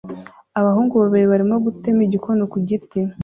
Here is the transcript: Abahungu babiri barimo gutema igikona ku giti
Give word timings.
Abahungu 0.59 0.93
babiri 1.01 1.25
barimo 1.31 1.55
gutema 1.65 2.01
igikona 2.07 2.43
ku 2.51 2.57
giti 2.67 2.99